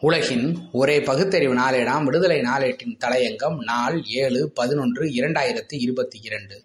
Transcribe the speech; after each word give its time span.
உலகின் 0.00 0.68
ஒரே 0.72 1.00
பகுத்தறிவு 1.00 1.54
நாளேடாம் 1.54 2.04
விடுதலை 2.04 2.40
நாளேட்டின் 2.40 2.98
தலையங்கம் 2.98 3.56
நாள் 3.56 4.02
ஏழு 4.04 4.50
பதினொன்று 4.54 5.04
இரண்டாயிரத்தி 5.04 5.74
இருபத்தி 5.74 6.20
இரண்டு. 6.22 6.64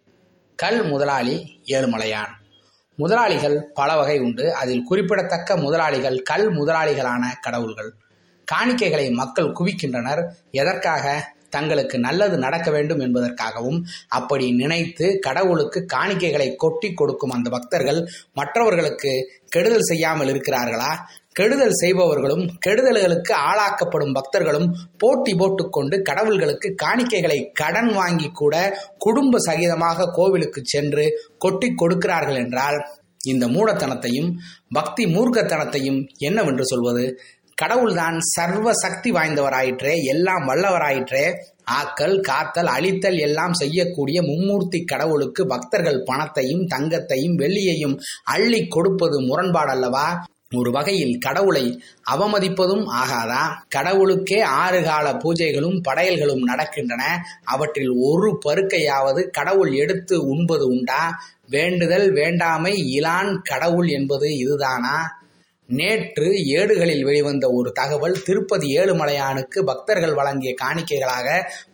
கல் 0.55 0.83
முதலாளி 0.83 1.61
ஏழுமலையான். 1.65 2.29
முதலாளிகள் 2.95 3.71
பல 3.73 3.95
வகை 3.95 4.19
உண்டு. 4.19 4.53
அதில் 4.53 4.83
குறிப்பிடத்தக்க 4.83 5.57
முதலாளிகள் 5.57 6.21
கல் 6.21 6.55
முதலாளிகளான 6.55 7.21
கடவுள்கள். 7.41 7.93
காணிக்கைகளை 8.45 9.11
மக்கள் 9.11 9.51
குவிக்கின்றனர். 9.51 10.27
எதற்காக? 10.51 11.33
தங்களுக்கு 11.51 11.97
நல்லது 11.99 12.37
நடக்க 12.37 12.69
வேண்டும் 12.71 12.99
என்பதற்காகவும் 12.99 13.79
அப்படி 14.19 14.45
நினைத்து 14.51 15.07
கடவுளுக்கு 15.19 15.79
காணிக்கைகளை 15.93 16.47
கொட்டி 16.55 16.89
கொடுக்கும் 16.93 17.35
அந்த 17.37 17.49
பக்தர்கள் 17.49 17.99
மற்றவர்களுக்கு 18.33 19.13
கெடுதல் 19.49 19.89
செய்யாமல் 19.89 20.27
இருக்கிறார்களா? 20.27 20.91
கெடுதல் 21.33 21.75
செய்பவர்களும் 21.81 22.43
கெடுதல்களுக்கு 22.65 23.33
ஆளாக்கப்படும் 23.49 24.15
பக்தர்களும் 24.17 24.67
போட்டி 24.97 25.33
போட்டுக்கொண்டு 25.33 25.97
கடவுள்களுக்கு 26.09 26.69
காணிக்கைகளை 26.83 27.37
கடன் 27.53 27.91
வாங்கி 27.93 28.29
கூட 28.31 28.55
குடும்ப 28.97 29.39
சகிதமாக 29.47 30.09
கோவிலுக்கு 30.17 30.61
சென்று 30.65 31.05
கொட்டி 31.37 31.69
கொடுக்கிறார்கள் 31.73 32.41
என்றால் 32.45 32.79
இந்த 33.23 33.45
மூடத்தனத்தையும் 33.47 34.29
பக்தி 34.69 35.03
மூர்க்கத்தனத்தையும் 35.05 35.99
என்னவென்று 36.17 36.65
சொல்வது? 36.65 37.03
கடவுள்தான் 37.61 38.19
சர்வ 38.19 38.73
சக்தி 38.73 39.11
வாய்ந்தவராயிற்றே 39.11 40.03
எல்லாம் 40.03 40.47
வல்லவராயிற்றே. 40.47 41.33
ஆக்கல் 41.71 42.21
காத்தல் 42.21 42.65
அழித்தல் 42.65 43.17
எல்லாம் 43.17 43.53
செய்யக்கூடிய 43.53 44.21
மும்மூர்த்தி 44.21 44.85
கடவுளுக்கு 44.85 45.47
பக்தர்கள் 45.47 46.03
பணத்தையும் 46.03 46.67
தங்கத்தையும் 46.67 47.37
வெள்ளியையும் 47.37 47.99
அள்ளி 48.23 48.67
கொடுப்பது 48.67 49.21
முரண்பாடல்லவா? 49.21 50.05
ஒரு 50.55 50.71
வகையில் 50.71 51.17
கடவுளை 51.17 51.81
அவமதிப்பதும் 52.11 52.85
ஆகாதா? 52.89 53.43
கடவுளுக்கே 53.67 54.41
ஆறு 54.41 54.83
கால 54.83 55.11
பூஜைகளும் 55.11 55.81
படையல்களும் 55.81 56.47
நடக்கின்றன. 56.47 57.03
அவற்றில் 57.43 57.93
ஒரு 57.95 58.39
பருக்கையாவது 58.45 59.29
கடவுள் 59.29 59.71
எடுத்து 59.71 60.27
உண்பது 60.27 60.67
உண்டா? 60.67 61.19
வேண்டுதல் 61.47 62.11
வேண்டாமை 62.11 62.73
இலான் 62.91 63.41
கடவுள் 63.43 63.87
என்பது 63.87 64.37
இதுதானா? 64.37 65.19
நேற்று 65.71 66.29
ஏடுகளில் 66.53 67.03
வெளிவந்த 67.03 67.45
ஒரு 67.49 67.69
தகவல் 67.71 68.17
திருப்பதி 68.23 68.67
ஏழுமலையானுக்கு 68.77 69.59
பக்தர்கள் 69.63 70.15
வழங்கிய 70.15 70.51
காணிக்கைகளாக 70.61 71.27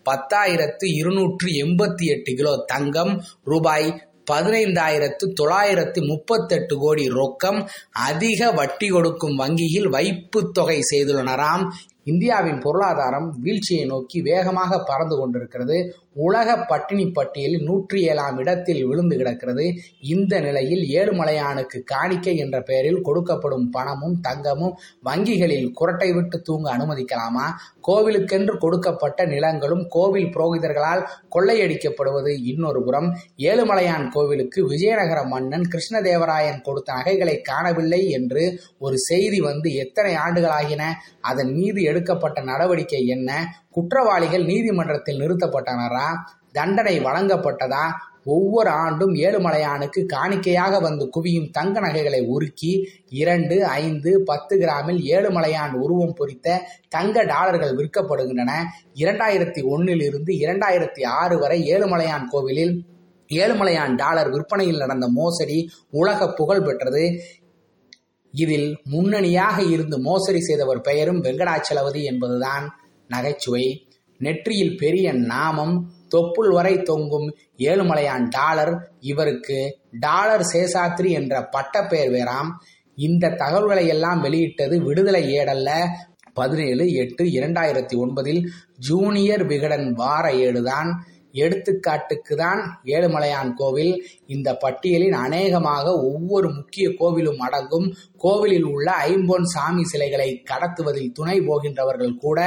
பத்தாயிரத்து 0.10 0.88
இருநூற்று 0.94 1.50
எண்பத்தி 1.64 2.06
எட்டு 2.08 2.34
கிலோ 2.34 2.54
தங்கம் 2.66 3.14
ரூபாய் 3.44 3.90
பதினைந்தாயிரத்து 4.32 5.26
தொள்ளாயிரத்து 5.34 6.00
முப்பத்தெட்டு 6.04 6.76
கோடி 6.78 7.06
ரொக்கம் 7.12 7.60
அதிக 8.08 8.50
வட்டி 8.52 8.88
கொடுக்கும் 8.90 9.38
வங்கியில் 9.38 9.90
வைப்பு 9.90 10.40
தொகை 10.52 10.80
செய்துள்ளனராம் 10.92 11.64
இந்தியாவின் 12.08 12.60
பொருளாதாரம் 12.66 13.30
வீழ்ச்சியை 13.46 13.86
நோக்கி 13.86 14.18
வேகமாக 14.22 14.80
பறந்து 14.90 15.16
கொண்டிருக்கிறது. 15.20 15.78
உலக 16.26 16.50
பட்டினி 16.70 17.04
பட்டியலில் 17.08 17.64
நூற்றி 17.64 17.98
ஏழாம் 18.12 18.38
இடத்தில் 18.42 18.80
விழுந்து 18.86 19.16
கிடக்கிறது. 19.18 19.66
இந்த 20.14 20.34
நிலையில் 20.40 20.84
ஏழுமலையானுக்கு 21.00 21.78
காணிக்கை 21.92 22.34
என்ற 22.38 22.58
பெயரில் 22.62 23.02
கொடுக்கப்படும் 23.02 23.68
பணமும் 23.70 24.16
தங்கமும் 24.22 24.74
வங்கிகளில் 25.04 25.68
குரட்டை 25.80 26.10
விட்டு 26.14 26.38
தூங்க 26.42 26.68
அனுமதிக்கலாமா? 26.76 27.46
கோவிலுக்கென்று 27.80 28.56
கொடுக்கப்பட்ட 28.58 29.26
நிலங்களும் 29.26 29.84
கோவில் 29.88 30.32
புரோகிதர்களால் 30.36 31.04
கொள்ளையடிக்கப்படுவது 31.36 32.34
இன்னொரு 32.44 32.82
புறம் 32.84 33.10
ஏழுமலையான் 33.50 34.08
கோவிலுக்கு 34.10 34.60
விஜயநகர 34.68 35.20
மன்னன் 35.26 35.68
கிருஷ்ணதேவராயன் 35.74 36.64
கொடுத்த 36.64 36.90
நகைகளை 36.94 37.38
காணவில்லை 37.42 38.02
என்று 38.10 38.46
ஒரு 38.78 38.98
செய்தி 39.10 39.42
வந்து 39.42 39.70
எத்தனை 39.76 40.16
ஆண்டுகளாகின? 40.26 40.84
அதன் 41.22 41.54
மீது 41.54 41.80
எடு 41.84 41.97
எடுக்கப்பட்ட 41.98 42.42
நடவடிக்கை 42.42 43.06
என்ன? 43.08 43.30
குற்றவாளிகள் 43.72 44.46
நீதிமன்றத்தில் 44.46 45.22
நிறுத்தப்பட்டனரா? 45.22 46.10
தண்டனை 46.52 46.94
வழங்கப்பட்டதா? 47.00 47.86
ஒவ்வொரு 48.30 48.70
ஆண்டும் 48.84 49.14
ஏழுமலையானுக்கு 49.16 50.00
காணிக்கையாக 50.14 50.80
வந்து 50.82 51.04
குவியும் 51.16 51.52
தங்க 51.52 51.80
நகைகளை 51.80 52.20
உருக்கி 52.34 52.72
இரண்டு 53.10 53.58
ஐந்து 53.66 54.12
பத்து 54.26 54.54
கிராமில் 54.58 55.00
ஏழுமலையான் 55.14 55.74
உருவம் 55.74 56.14
பொறித்த 56.14 56.58
தங்க 56.90 57.24
டாலர்கள் 57.24 57.74
விற்கப்படுகின்றன. 57.76 58.52
இரண்டாயிரத்தி 59.00 59.64
ஒன்னில் 59.70 60.04
இருந்து 60.04 60.34
இரண்டாயிரத்தி 60.34 61.06
ஆறு 61.06 61.38
வரை 61.40 61.60
ஏழுமலையான் 61.74 62.28
கோவிலில் 62.30 62.76
ஏழுமலையான் 63.30 63.96
டாலர் 63.96 64.30
விற்பனையில் 64.30 64.78
நடந்த 64.78 65.08
மோசடி 65.08 65.60
உலக 65.92 66.30
புகழ் 66.34 66.62
பெற்றது 66.62 67.06
இதில் 68.38 68.70
முன்னணியாக 68.84 69.58
இருந்து 69.74 69.98
மோசடி 70.00 70.42
செய்தவர் 70.42 70.82
பெயரும் 70.82 71.24
வெங்கடாச்சலபதி 71.24 72.02
என்பதுதான் 72.04 72.66
நகைச்சுவை. 73.08 73.66
நெற்றியில் 74.20 74.78
பெரிய 74.78 75.08
நாமம் 75.32 75.76
தொப்புள் 76.16 76.52
வரை 76.54 76.76
தொங்கும் 76.82 77.28
ஏழுமலையான் 77.58 78.26
டாலர் 78.30 78.74
இவருக்கு 79.02 79.60
டாலர் 80.00 80.46
சேசாத்ரி 80.54 81.10
என்ற 81.20 81.42
பட்டப்பெயர் 81.46 82.12
வேறாம். 82.12 82.50
இந்த 82.98 83.34
தகவல்களை 83.42 83.86
எல்லாம் 83.88 84.22
வெளியிட்டது 84.22 84.76
விடுதலை 84.84 85.24
ஏடல்ல 85.38 85.72
பதினேழு 86.34 86.86
எட்டு 87.02 87.24
இரண்டாயிரத்தி 87.38 87.96
ஒன்பதில் 88.04 88.42
ஜூனியர் 88.88 89.46
விகடன் 89.46 89.88
வார 89.94 90.26
ஏடுதான். 90.46 90.90
எடுத்துக்காட்டுக்கு 91.42 92.36
தான் 92.36 92.62
ஏழுமலையான் 92.96 93.52
கோவில். 93.54 93.94
இந்த 94.28 94.50
பட்டியலின் 94.64 95.18
அநேகமாக 95.26 95.86
ஒவ்வொரு 96.10 96.50
முக்கிய 96.54 96.88
கோவிலும் 97.00 97.42
அடங்கும். 97.48 97.88
கோவிலில் 98.18 98.68
உள்ள 98.74 98.88
ஐம்பொன் 99.08 99.48
சாமி 99.56 99.84
சிலைகளை 99.84 100.30
கடத்துவதில் 100.52 101.16
துணை 101.20 101.38
போகின்றவர்கள் 101.42 102.16
கூட 102.26 102.40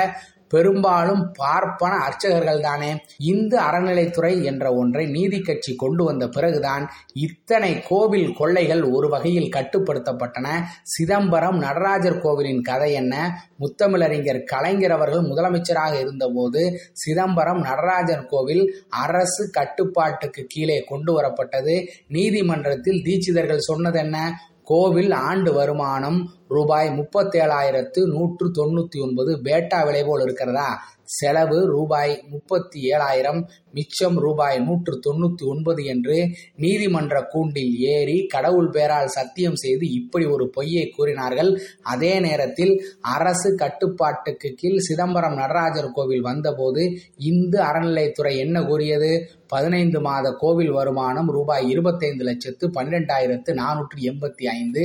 பெரும்பாலும் 0.50 1.22
பார்ப்பன 1.32 1.92
அர்ச்சகர்கள் 2.06 2.60
தானே 2.60 2.90
இந்து 3.30 3.56
அறநிலைத்துறை 3.58 4.32
என்ற 4.42 4.64
ஒன்றை 4.74 5.04
நீதி 5.06 5.40
கட்சி 5.40 5.72
கொண்டு 5.74 6.04
வந்த 6.04 6.28
பிறகுதான் 6.28 6.84
இத்தனை 7.26 7.72
கோவில் 7.88 8.30
கொள்ளைகள் 8.32 8.82
ஒரு 8.96 9.08
வகையில் 9.08 9.52
கட்டுப்படுத்தப்பட்டன. 9.56 10.48
சிதம்பரம் 10.82 11.58
நடராஜர் 11.58 12.20
கோவிலின் 12.20 12.62
கதை 12.62 12.90
என்ன? 12.92 13.14
முத்தமிழறிஞர் 13.60 14.42
கலைஞர் 14.44 14.90
அவர்கள் 14.90 15.28
முதலமைச்சராக 15.30 15.94
இருந்தபோது 16.00 16.62
சிதம்பரம் 16.92 17.60
நடராஜர் 17.60 18.26
கோவில் 18.26 18.64
அரசு 19.04 19.44
கட்டுப்பாட்டுக்கு 19.50 20.44
கீழே 20.48 20.78
கொண்டு 20.84 21.12
வரப்பட்டது. 21.18 21.76
நீதிமன்றத்தில் 22.08 23.02
தீட்சிதர்கள் 23.04 23.68
சொன்னது 23.70 23.98
என்ன 23.98 24.18
கோவில் 24.64 25.12
ஆண்டு 25.28 25.50
வருமானம் 25.52 26.18
ரூபாய் 26.54 26.88
முப்பத்தேழாயிரத்து 26.90 28.02
நூற்று 28.14 28.46
தொண்ணூற்றி 28.58 29.00
ஒன்பது 29.06 29.32
பேட்டா 29.46 29.80
விலை 29.86 30.02
போல் 30.04 30.24
இருக்கிறதா? 30.26 30.70
செலவு 31.18 31.56
ரூபாய் 31.66 32.12
முப்பத்தி 32.32 32.80
ஏழாயிரம் 32.92 33.38
மிச்சம் 33.72 34.16
ரூபாய் 34.24 34.58
நூற்று 34.58 34.94
தொண்ணூற்றி 35.06 35.44
ஒன்பது 35.52 35.82
என்று 35.84 36.16
நீதிமன்ற 36.56 37.16
கூண்டில் 37.32 37.72
ஏறி 37.94 38.16
கடவுள் 38.26 38.68
பேரால் 38.70 39.14
சத்தியம் 39.16 39.58
செய்து 39.62 39.84
இப்படி 39.92 40.26
ஒரு 40.26 40.46
பொய்யை 40.48 40.84
கூறினார்கள். 40.88 41.50
அதே 41.92 42.12
நேரத்தில் 42.20 42.72
அரசு 43.14 43.50
கட்டுப்பாட்டுக்கு 43.54 44.50
கீழ் 44.60 44.86
சிதம்பரம் 44.88 45.38
நடராஜர் 45.42 45.92
கோவில் 45.92 46.26
வந்தபோது 46.30 46.84
இந்து 47.30 47.60
அறநிலைத்துறை 47.60 48.34
என்ன 48.36 48.62
கூறியது? 48.62 49.12
பதினைந்து 49.46 50.00
மாத 50.00 50.26
கோவில் 50.42 50.70
வருமானம் 50.70 51.30
ரூபாய் 51.30 51.64
இருபத்தைந்து 51.70 52.24
லட்சத்து 52.24 52.64
பன்னிரெண்டாயிரத்து 52.68 53.50
நானூற்றி 53.62 54.00
எண்பத்தி 54.10 54.44
ஐந்து. 54.58 54.84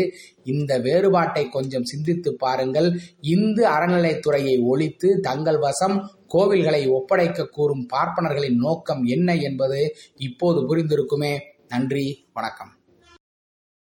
இந்த 0.54 0.72
வேறுபாட்டை 0.80 1.44
கொஞ்சம் 1.56 1.84
சிந்தித்து 1.84 2.36
பாருங்கள். 2.36 2.90
இந்து 3.22 3.64
அறநிலைத்துறையை 3.68 4.56
ஒழித்து 4.64 5.20
தங்கள் 5.20 5.58
வசம் 5.58 5.98
கோவில்களை 6.34 6.84
ஒப்படைக்க 6.90 7.48
கூறும் 7.48 7.88
பார்ப்பனர்களின் 7.94 8.62
நோக்கம் 8.68 9.04
என்ன 9.04 9.36
என்பது 9.36 9.82
இப்போது 10.16 10.60
புரிந்திருக்குமே. 10.70 11.40
நன்றி 11.68 12.28
வணக்கம். 12.34 12.75